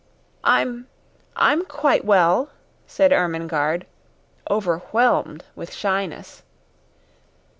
[0.43, 0.87] "I'm
[1.35, 2.49] I'm quite well,"
[2.87, 3.85] said Ermengarde,
[4.49, 6.41] overwhelmed with shyness.